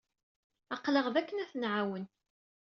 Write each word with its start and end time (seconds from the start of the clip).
Aql-aɣ 0.75 1.07
da 1.13 1.19
akken 1.21 1.41
ad 1.43 1.49
ten-nɛawen. 1.51 2.05